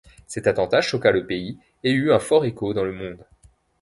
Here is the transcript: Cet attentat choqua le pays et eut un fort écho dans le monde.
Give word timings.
Cet 0.25 0.47
attentat 0.47 0.81
choqua 0.81 1.11
le 1.11 1.27
pays 1.27 1.59
et 1.83 1.91
eut 1.91 2.11
un 2.11 2.17
fort 2.17 2.43
écho 2.45 2.73
dans 2.73 2.83
le 2.83 2.91
monde. 2.91 3.23